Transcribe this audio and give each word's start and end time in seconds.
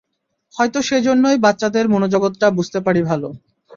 হয়তো 0.55 0.79
সেজন্যই 0.81 1.37
বাচ্চাদের 1.37 1.85
মনোজগতটা 1.87 2.47
বুঝতে 2.51 2.79
পারি 2.79 3.01
ভালো। 3.03 3.27